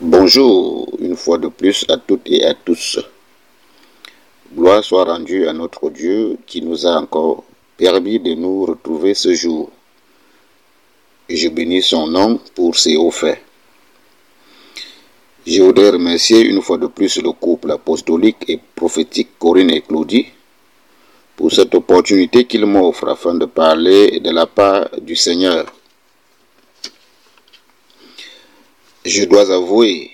[0.00, 3.00] Bonjour une fois de plus à toutes et à tous.
[4.54, 7.42] Gloire soit rendue à notre Dieu qui nous a encore
[7.76, 9.72] permis de nous retrouver ce jour.
[11.28, 13.40] Je bénis son nom pour ses hauts faits.
[15.44, 20.26] Je voudrais remercier une fois de plus le couple apostolique et prophétique Corinne et Claudie
[21.34, 25.66] pour cette opportunité qu'il m'offre afin de parler de la part du Seigneur.
[29.08, 30.10] Je dois avouer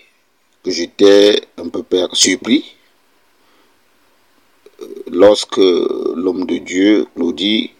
[0.62, 2.77] que j'étais un peu surpris
[5.09, 7.73] lorsque l'homme de Dieu, Claudie,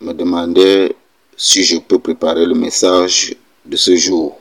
[0.00, 0.96] me demandait
[1.36, 4.40] si je peux préparer le message de ce jour.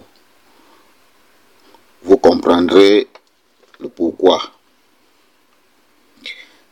[2.01, 3.07] Vous comprendrez
[3.79, 4.41] le pourquoi.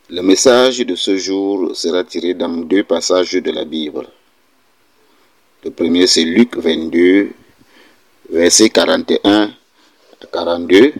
[0.09, 4.07] Le message de ce jour sera tiré dans deux passages de la Bible.
[5.63, 7.29] Le premier, c'est Luc 22,
[8.29, 9.53] versets 41
[10.21, 10.93] à 42.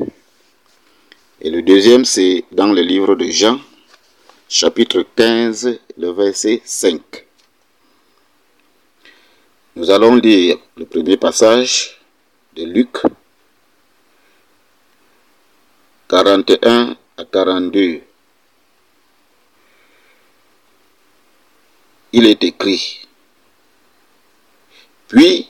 [1.42, 3.59] Et le deuxième, c'est dans le livre de Jean,
[4.48, 7.02] chapitre 15, le verset 5.
[9.76, 12.00] Nous allons lire le premier passage
[12.56, 12.98] de Luc
[16.08, 18.02] 41 à 42.
[22.14, 23.06] Il est écrit,
[25.10, 25.50] puis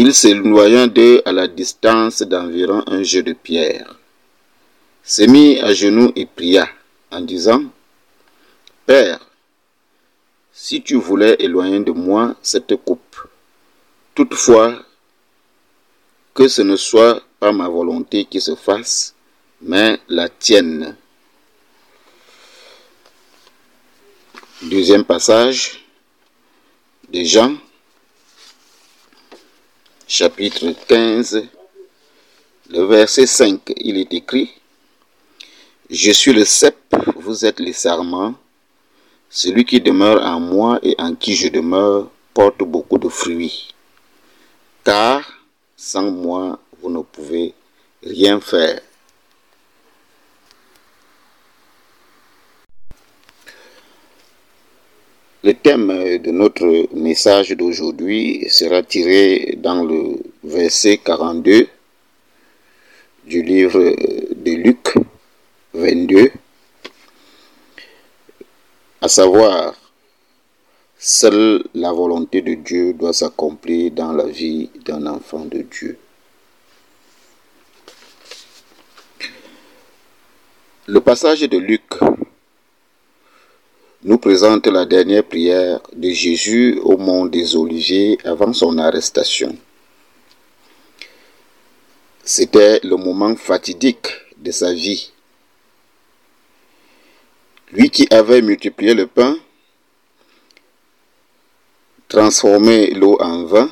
[0.00, 3.96] il s'éloigna d'eux à la distance d'environ un jeu de pierre,
[5.02, 6.68] s'est mis à genoux et pria
[7.10, 7.64] en disant,
[8.86, 9.18] Père,
[10.52, 13.16] si tu voulais éloigner de moi cette coupe,
[14.14, 14.84] toutefois
[16.32, 19.16] que ce ne soit pas ma volonté qui se fasse,
[19.60, 20.96] mais la tienne.
[24.62, 25.84] Deuxième passage
[27.12, 27.56] de Jean,
[30.10, 31.48] chapitre 15,
[32.70, 34.50] le verset 5, il est écrit,
[35.90, 36.76] Je suis le cep,
[37.16, 38.34] vous êtes les sarments,
[39.28, 43.74] celui qui demeure en moi et en qui je demeure porte beaucoup de fruits,
[44.82, 45.30] car
[45.76, 47.52] sans moi, vous ne pouvez
[48.02, 48.80] rien faire.
[55.48, 61.66] Le thème de notre message d'aujourd'hui sera tiré dans le verset 42
[63.24, 63.80] du livre
[64.36, 64.92] de Luc
[65.72, 66.30] 22,
[69.00, 69.74] à savoir,
[70.98, 75.96] seule la volonté de Dieu doit s'accomplir dans la vie d'un enfant de Dieu.
[80.84, 81.84] Le passage de Luc
[84.08, 89.54] nous présente la dernière prière de Jésus au mont des Oliviers avant son arrestation.
[92.24, 94.08] C'était le moment fatidique
[94.38, 95.12] de sa vie.
[97.70, 99.36] Lui qui avait multiplié le pain,
[102.08, 103.70] transformé l'eau en vin,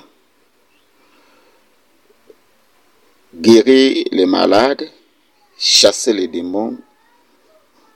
[3.34, 4.86] guéri les malades,
[5.56, 6.76] chassé les démons,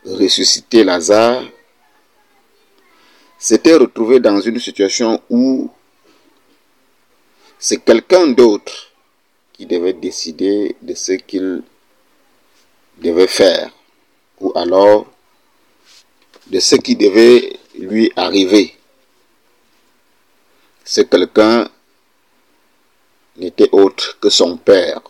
[0.06, 1.44] ressuscité Lazare,
[3.40, 5.70] s'était retrouvé dans une situation où
[7.58, 8.92] c'est quelqu'un d'autre
[9.54, 11.62] qui devait décider de ce qu'il
[12.98, 13.72] devait faire,
[14.40, 15.06] ou alors
[16.48, 18.76] de ce qui devait lui arriver.
[20.84, 21.70] Ce quelqu'un
[23.36, 25.00] n'était autre que son Père,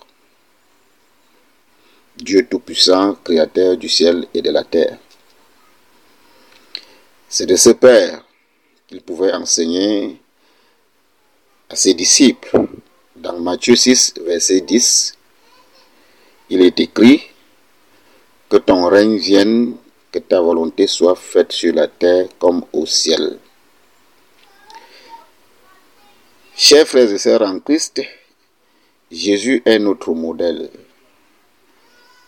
[2.16, 4.98] Dieu Tout-Puissant, Créateur du ciel et de la terre.
[7.32, 8.24] C'est de ce Père
[8.88, 10.20] qu'il pouvait enseigner
[11.68, 12.66] à ses disciples.
[13.14, 15.16] Dans Matthieu 6, verset 10,
[16.48, 17.22] il est écrit
[18.48, 19.76] que ton règne vienne,
[20.10, 23.38] que ta volonté soit faite sur la terre comme au ciel.
[26.56, 28.02] Chers frères et sœurs en Christ,
[29.08, 30.68] Jésus est notre modèle,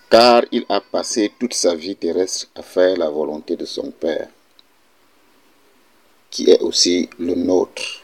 [0.09, 4.29] car il a passé toute sa vie terrestre à faire la volonté de son Père
[6.32, 8.00] qui est aussi le nôtre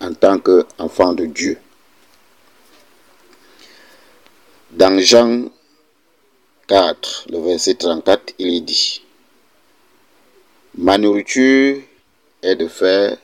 [0.00, 1.56] en tant qu'enfant de Dieu.
[4.72, 5.44] Dans Jean
[6.66, 9.02] 4, le verset 34, il est dit,
[10.76, 11.80] Ma nourriture
[12.42, 13.16] est de faire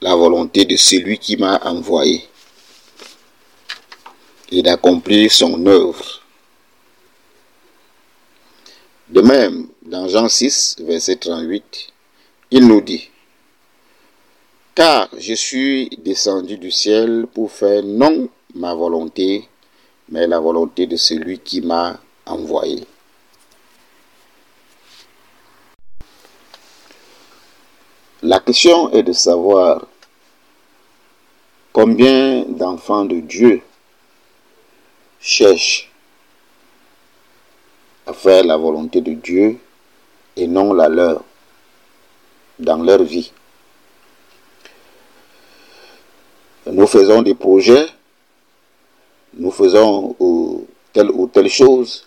[0.00, 2.26] la volonté de celui qui m'a envoyé
[4.50, 6.22] et d'accomplir son œuvre.
[9.10, 11.88] De même, dans Jean 6, verset 38,
[12.52, 13.10] il nous dit,
[14.74, 19.48] Car je suis descendu du ciel pour faire non ma volonté,
[20.08, 22.84] mais la volonté de celui qui m'a envoyé.
[28.22, 29.86] La question est de savoir
[31.72, 33.62] combien d'enfants de Dieu
[35.20, 35.90] cherchent
[38.06, 39.58] à faire la volonté de Dieu
[40.36, 41.24] et non la leur
[42.58, 43.32] dans leur vie.
[46.66, 47.86] Nous faisons des projets,
[49.34, 50.14] nous faisons
[50.92, 52.06] telle ou telle chose,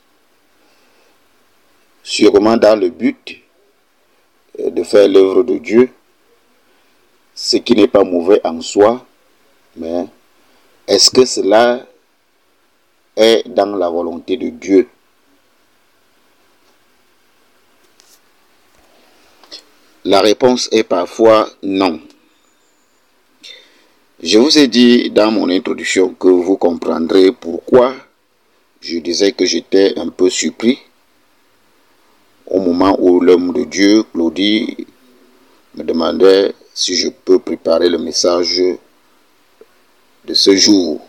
[2.03, 3.41] sûrement dans le but
[4.57, 5.89] de faire l'œuvre de Dieu,
[7.33, 9.05] ce qui n'est pas mauvais en soi,
[9.75, 10.05] mais
[10.87, 11.85] est-ce que cela
[13.17, 14.87] est dans la volonté de Dieu?
[20.05, 21.99] La réponse est parfois non.
[24.21, 27.95] Je vous ai dit dans mon introduction que vous comprendrez pourquoi
[28.81, 30.77] je disais que j'étais un peu surpris
[32.45, 34.85] au moment où l'homme de Dieu, Claudie,
[35.73, 38.61] me demandait si je peux préparer le message
[40.23, 41.01] de ce jour.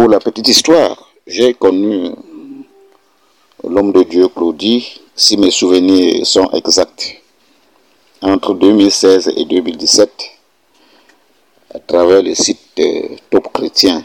[0.00, 2.12] Pour la petite histoire, j'ai connu
[3.62, 7.20] l'homme de Dieu Claudie, si mes souvenirs sont exacts,
[8.22, 10.10] entre 2016 et 2017,
[11.74, 12.80] à travers le site
[13.28, 14.02] Top Chrétien.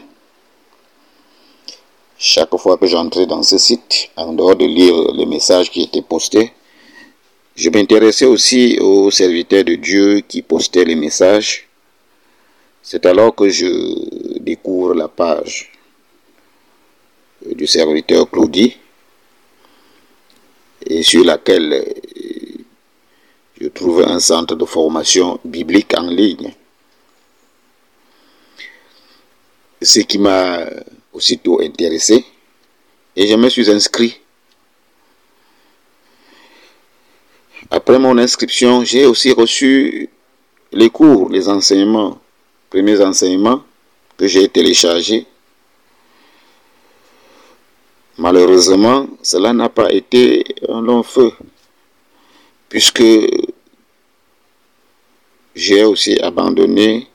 [2.18, 6.02] Chaque fois que j'entrais dans ce site, en dehors de lire les messages qui étaient
[6.02, 6.52] postés,
[7.56, 11.70] je m'intéressais aussi aux serviteurs de Dieu qui postaient les messages.
[12.84, 15.72] C'est alors que je découvre la page
[17.54, 18.76] du serviteur Claudie
[20.86, 21.94] et sur laquelle
[23.60, 26.54] je trouve un centre de formation biblique en ligne.
[29.82, 30.66] Ce qui m'a
[31.14, 32.26] aussitôt intéressé
[33.16, 34.20] et je me suis inscrit.
[37.72, 40.10] Après mon inscription, j'ai aussi reçu
[40.72, 42.20] les cours, les enseignements,
[42.70, 43.64] premiers enseignements
[44.18, 45.26] que j'ai téléchargés.
[48.18, 51.34] Malheureusement, cela n'a pas été un long feu,
[52.70, 53.04] puisque
[55.54, 57.10] j'ai aussi abandonné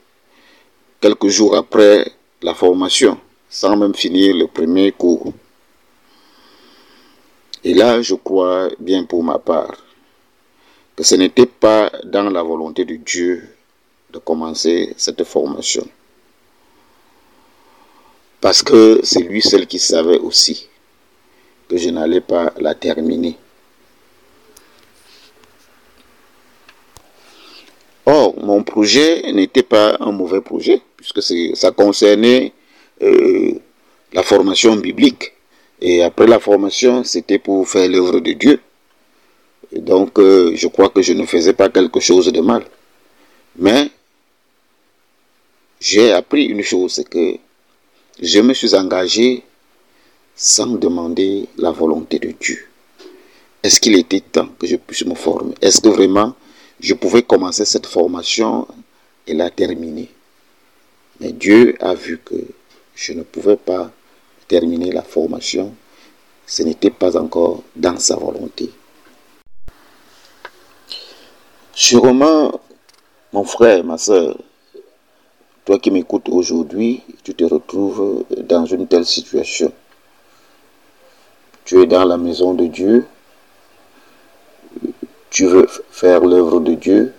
[0.99, 2.11] quelques jours après
[2.43, 3.17] la formation,
[3.49, 5.33] sans même finir le premier cours.
[7.63, 9.75] Et là, je crois bien pour ma part
[10.95, 13.55] que ce n'était pas dans la volonté de Dieu
[14.11, 15.87] de commencer cette formation.
[18.39, 20.67] Parce que c'est lui seul qui savait aussi
[21.71, 23.37] que je n'allais pas la terminer.
[28.05, 31.21] Or, mon projet n'était pas un mauvais projet, puisque
[31.55, 32.51] ça concernait
[33.01, 33.53] euh,
[34.11, 35.31] la formation biblique.
[35.79, 38.59] Et après la formation, c'était pour faire l'œuvre de Dieu.
[39.71, 42.65] Donc, euh, je crois que je ne faisais pas quelque chose de mal.
[43.55, 43.91] Mais,
[45.79, 47.37] j'ai appris une chose, c'est que
[48.21, 49.45] je me suis engagé
[50.41, 52.67] sans demander la volonté de Dieu.
[53.61, 55.53] Est-ce qu'il était temps que je puisse me former?
[55.61, 56.33] Est-ce que vraiment
[56.79, 58.67] je pouvais commencer cette formation
[59.27, 60.09] et la terminer?
[61.19, 62.33] Mais Dieu a vu que
[62.95, 63.91] je ne pouvais pas
[64.47, 65.75] terminer la formation.
[66.47, 68.71] Ce n'était pas encore dans sa volonté.
[71.71, 72.59] Sûrement,
[73.31, 74.39] mon frère, ma soeur,
[75.65, 79.71] toi qui m'écoutes aujourd'hui, tu te retrouves dans une telle situation.
[81.71, 83.07] Tu es dans la maison de Dieu,
[85.29, 87.13] tu veux faire l'œuvre de Dieu,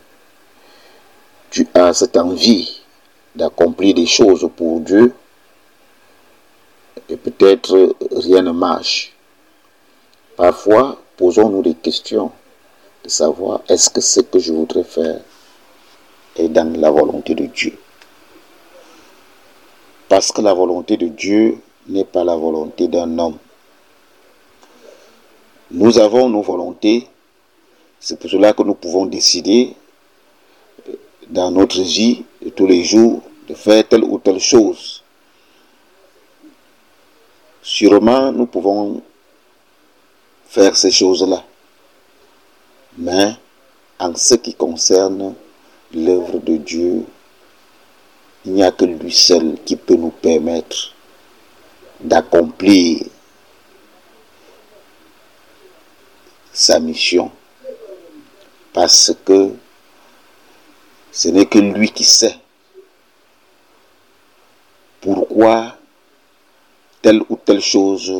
[1.48, 2.82] tu as cette envie
[3.34, 5.14] d'accomplir des choses pour Dieu,
[7.08, 9.14] et peut-être rien ne marche.
[10.36, 12.30] Parfois, posons-nous des questions
[13.04, 15.22] de savoir est-ce que ce que je voudrais faire
[16.36, 17.78] est dans la volonté de Dieu?
[20.10, 21.56] Parce que la volonté de Dieu
[21.88, 23.38] n'est pas la volonté d'un homme.
[25.74, 27.08] Nous avons nos volontés.
[27.98, 29.74] C'est pour cela que nous pouvons décider
[31.30, 35.02] dans notre vie de tous les jours de faire telle ou telle chose.
[37.62, 39.00] Sûrement, nous pouvons
[40.46, 41.42] faire ces choses-là.
[42.98, 43.32] Mais
[43.98, 45.34] en ce qui concerne
[45.94, 47.06] l'œuvre de Dieu,
[48.44, 50.92] il n'y a que lui seul qui peut nous permettre
[52.00, 53.06] d'accomplir
[56.52, 57.30] sa mission.
[58.72, 59.50] Parce que
[61.10, 62.36] ce n'est que lui qui sait
[65.02, 65.76] pourquoi
[67.02, 68.12] telle ou telle chose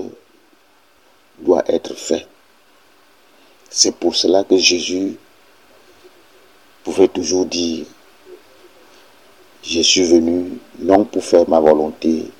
[1.38, 2.28] doit être faite.
[3.70, 5.16] C'est pour cela que Jésus
[6.84, 7.86] pouvait toujours dire,
[9.62, 12.30] je suis venu non pour faire ma volonté,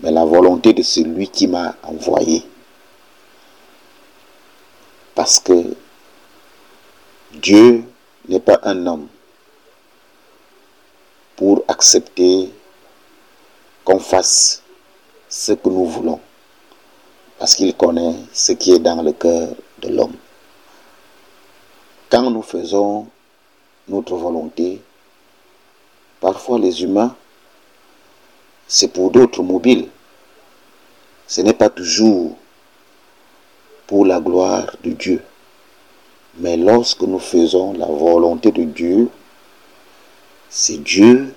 [0.00, 2.44] mais la volonté de celui qui m'a envoyé.
[5.14, 5.74] Parce que
[7.32, 7.84] Dieu
[8.28, 9.08] n'est pas un homme
[11.36, 12.50] pour accepter
[13.84, 14.62] qu'on fasse
[15.28, 16.20] ce que nous voulons.
[17.38, 19.48] Parce qu'il connaît ce qui est dans le cœur
[19.80, 20.14] de l'homme.
[22.10, 23.08] Quand nous faisons
[23.88, 24.80] notre volonté,
[26.20, 27.16] parfois les humains,
[28.68, 29.88] c'est pour d'autres mobiles.
[31.26, 32.36] Ce n'est pas toujours
[33.92, 35.20] pour la gloire de Dieu.
[36.38, 39.10] Mais lorsque nous faisons la volonté de Dieu,
[40.48, 41.34] c'est Dieu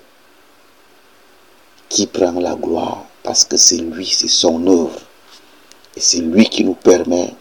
[1.89, 5.01] qui prend la gloire parce que c'est lui, c'est son œuvre.
[5.97, 7.33] Et c'est lui qui nous permet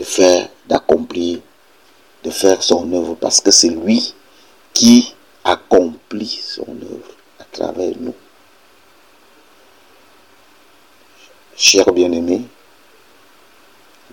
[0.00, 1.38] de faire, d'accomplir,
[2.24, 4.14] de faire son œuvre parce que c'est lui
[4.74, 8.14] qui accomplit son œuvre à travers nous.
[11.54, 12.42] Chers bien-aimés,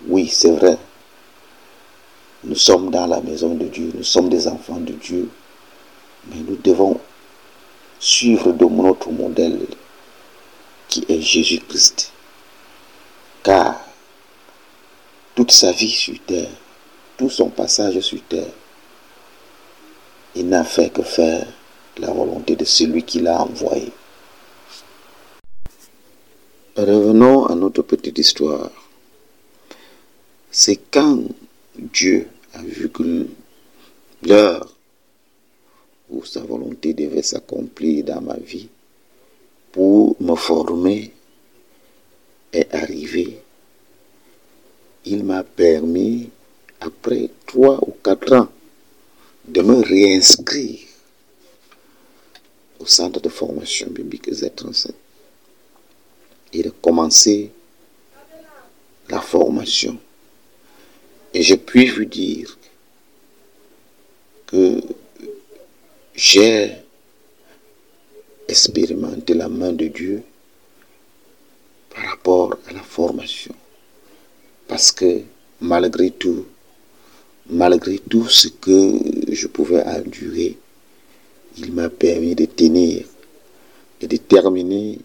[0.07, 0.77] oui, c'est vrai.
[2.43, 5.29] Nous sommes dans la maison de Dieu, nous sommes des enfants de Dieu,
[6.27, 6.99] mais nous devons
[7.99, 9.65] suivre de notre modèle
[10.87, 12.11] qui est Jésus-Christ.
[13.41, 13.79] Car
[15.33, 16.49] toute sa vie sur terre,
[17.17, 18.53] tout son passage sur terre,
[20.35, 21.47] il n'a fait que faire
[21.97, 23.91] la volonté de celui qui l'a envoyé.
[26.77, 28.69] Revenons à notre petite histoire.
[30.57, 31.21] C'est quand
[31.77, 33.27] Dieu a vu que
[34.23, 34.73] l'heure
[36.09, 38.69] où sa volonté devait s'accomplir dans ma vie
[39.73, 41.11] pour me former
[42.53, 43.37] est arrivé.
[45.03, 46.29] Il m'a permis,
[46.79, 48.47] après trois ou quatre ans,
[49.45, 50.79] de me réinscrire
[52.79, 54.91] au centre de formation biblique Z37
[56.53, 57.51] et de commencer
[59.09, 59.99] la formation.
[61.35, 62.57] Et je puis vous dire
[64.47, 64.79] que
[66.15, 66.71] j'ai
[68.47, 70.23] expérimenté la main de Dieu
[71.93, 73.53] par rapport à la formation.
[74.69, 75.23] Parce que
[75.59, 76.45] malgré tout,
[77.47, 80.57] malgré tout ce que je pouvais endurer,
[81.57, 83.05] il m'a permis de tenir
[83.99, 84.99] et de terminer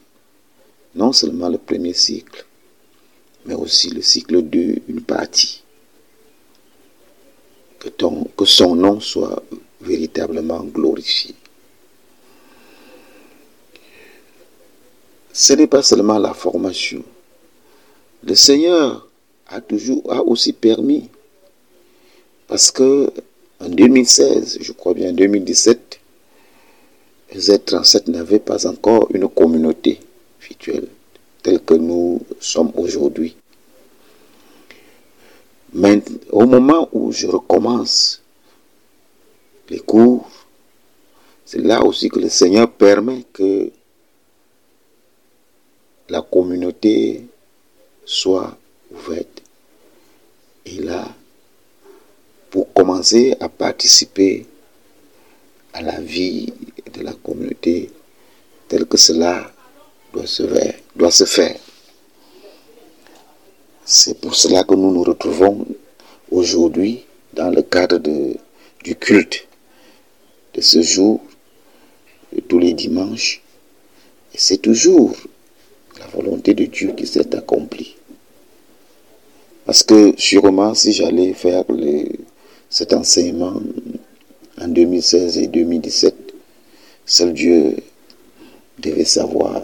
[0.95, 2.47] non seulement le premier cycle,
[3.47, 5.65] mais aussi le cycle 2, une partie.
[7.81, 9.43] Que, son nom soit
[9.81, 11.35] véritablement glorifié.
[15.33, 17.03] Ce n'est pas seulement la formation.
[18.23, 19.09] Le Seigneur
[19.47, 21.09] a toujours a aussi permis
[22.49, 23.11] parce que
[23.61, 26.01] en 2016, je crois bien en 2017,
[27.35, 30.01] Z37 n'avait pas encore une communauté
[30.41, 30.89] virtuelle
[31.43, 33.37] telle que nous sommes aujourd'hui.
[35.73, 38.23] Mais au moment où je recommence
[39.69, 40.29] les cours,
[41.45, 43.71] c'est là aussi que le Seigneur permet que
[46.09, 47.25] la communauté
[48.05, 48.57] soit
[48.93, 49.43] ouverte.
[50.67, 51.09] Et là,
[52.50, 54.47] pour commencer à participer
[55.73, 56.53] à la vie
[56.93, 57.91] de la communauté
[58.67, 59.53] telle que cela
[60.12, 60.75] doit se faire.
[60.97, 61.59] Doit se faire.
[63.93, 65.67] C'est pour cela que nous nous retrouvons
[66.31, 68.37] aujourd'hui dans le cadre de,
[68.85, 69.49] du culte
[70.55, 71.21] de ce jour,
[72.33, 73.43] de tous les dimanches.
[74.33, 75.17] Et c'est toujours
[75.99, 77.97] la volonté de Dieu qui s'est accomplie.
[79.67, 82.05] Parce que sûrement, si j'allais faire le,
[82.69, 83.61] cet enseignement
[84.61, 86.15] en 2016 et 2017,
[87.07, 87.75] seul Dieu
[88.79, 89.63] devait savoir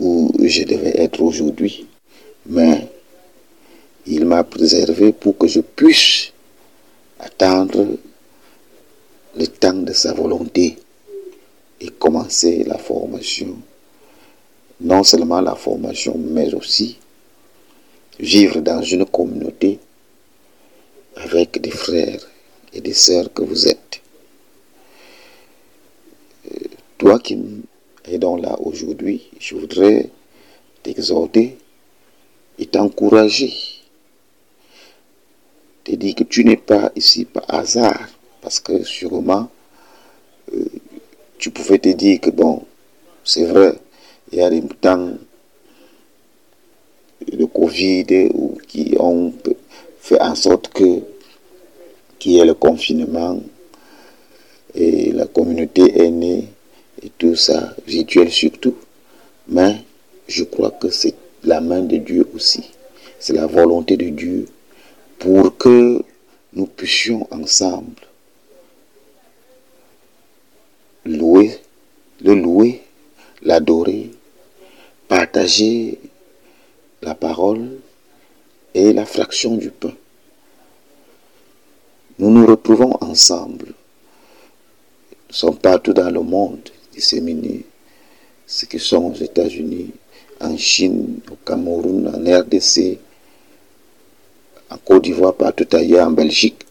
[0.00, 1.86] où je devais être aujourd'hui.
[2.46, 2.88] Mais
[4.06, 6.32] il m'a préservé pour que je puisse
[7.18, 7.96] attendre
[9.36, 10.76] le temps de sa volonté
[11.80, 13.56] et commencer la formation.
[14.80, 16.96] Non seulement la formation, mais aussi
[18.18, 19.78] vivre dans une communauté
[21.16, 22.26] avec des frères
[22.72, 24.00] et des sœurs que vous êtes.
[26.98, 27.38] Toi qui
[28.04, 30.10] es donc là aujourd'hui, je voudrais
[30.82, 31.58] t'exhorter
[32.58, 33.52] et t'encourager
[35.96, 38.08] dit que tu n'es pas ici par hasard,
[38.40, 39.48] parce que sûrement,
[40.54, 40.64] euh,
[41.38, 42.64] tu pouvais te dire que bon,
[43.24, 43.74] c'est vrai,
[44.32, 45.12] il y a des temps
[47.26, 49.32] de Covid ou qui ont
[50.00, 51.02] fait en sorte que
[52.18, 53.40] qu'il y ait le confinement
[54.74, 56.48] et la communauté est née
[57.02, 58.76] et tout ça, virtuel surtout.
[59.48, 59.84] Mais
[60.30, 62.70] je crois que c'est la main de Dieu aussi.
[63.18, 64.46] C'est la volonté de Dieu
[65.18, 66.02] pour que
[66.52, 67.94] nous puissions ensemble
[71.04, 71.58] louer,
[72.22, 72.82] le louer,
[73.42, 74.10] l'adorer,
[75.08, 75.98] partager
[77.02, 77.78] la parole
[78.74, 79.94] et la fraction du pain.
[82.18, 83.66] Nous nous retrouvons ensemble.
[85.28, 87.64] Nous sommes partout dans le monde disséminés,
[88.46, 89.90] ceux qui sont aux États-Unis,
[90.40, 92.98] en Chine, au Cameroun, en RDC,
[94.70, 96.64] en Côte d'Ivoire, partout ailleurs, en Belgique.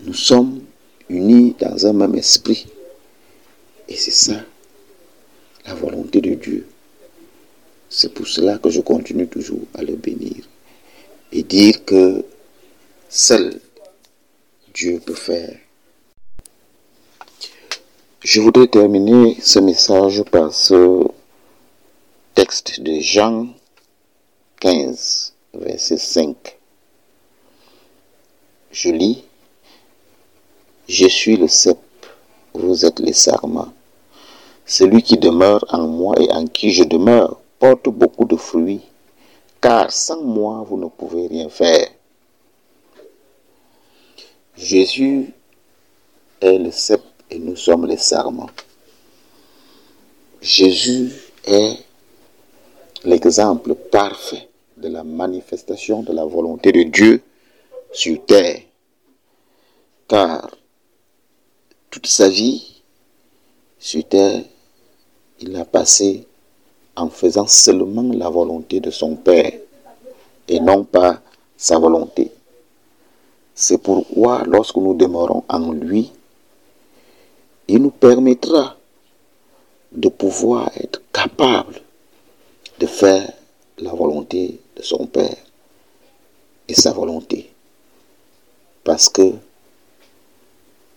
[0.00, 0.60] Nous sommes
[1.08, 2.66] unis dans un même esprit.
[3.88, 4.44] Et c'est ça,
[5.66, 6.66] la volonté de Dieu.
[7.88, 10.44] C'est pour cela que je continue toujours à le bénir
[11.32, 12.24] et dire que
[13.08, 13.58] seul
[14.74, 15.56] Dieu peut faire.
[18.22, 21.06] Je voudrais terminer ce message par ce
[22.38, 23.48] texte de Jean
[24.60, 26.56] 15, verset 5.
[28.70, 29.24] Je lis,
[30.88, 31.80] Je suis le cep,
[32.54, 33.72] vous êtes les sarments.
[34.64, 38.82] Celui qui demeure en moi et en qui je demeure porte beaucoup de fruits,
[39.60, 41.88] car sans moi vous ne pouvez rien faire.
[44.56, 45.32] Jésus
[46.40, 47.02] est le cep
[47.32, 48.50] et nous sommes les sarments.
[50.40, 51.10] Jésus
[51.44, 51.87] est
[53.04, 57.22] l'exemple parfait de la manifestation de la volonté de Dieu
[57.92, 58.62] sur terre.
[60.06, 60.50] Car
[61.90, 62.82] toute sa vie
[63.78, 64.42] sur terre,
[65.40, 66.26] il a passé
[66.96, 69.52] en faisant seulement la volonté de son Père
[70.48, 71.20] et non pas
[71.56, 72.32] sa volonté.
[73.54, 76.12] C'est pourquoi lorsque nous demeurons en lui,
[77.68, 78.76] il nous permettra
[79.92, 81.82] de pouvoir être capable
[82.78, 83.32] de faire
[83.78, 85.36] la volonté de son Père
[86.68, 87.50] et sa volonté.
[88.84, 89.32] Parce que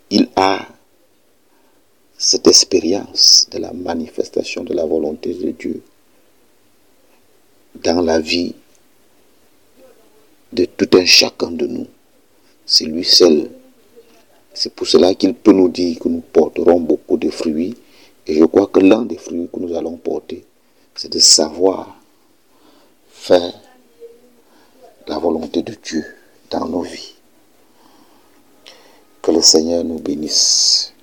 [0.09, 0.67] il a
[2.17, 5.81] cette expérience de la manifestation de la volonté de Dieu
[7.75, 8.53] dans la vie
[10.51, 11.87] de tout un chacun de nous.
[12.65, 13.49] C'est lui seul.
[14.53, 17.75] C'est pour cela qu'il peut nous dire que nous porterons beaucoup de fruits.
[18.27, 20.43] Et je crois que l'un des fruits que nous allons porter,
[21.01, 21.95] c'est de savoir
[23.09, 23.59] faire
[25.07, 26.05] la volonté de Dieu
[26.51, 27.15] dans nos vies.
[29.23, 30.93] Que le Seigneur nous bénisse.